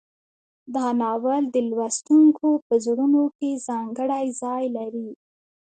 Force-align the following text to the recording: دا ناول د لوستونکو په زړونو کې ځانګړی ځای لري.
دا 0.73 0.85
ناول 1.01 1.43
د 1.53 1.55
لوستونکو 1.69 2.47
په 2.65 2.73
زړونو 2.85 3.23
کې 3.37 3.61
ځانګړی 3.67 4.25
ځای 4.41 4.63
لري. 4.77 5.09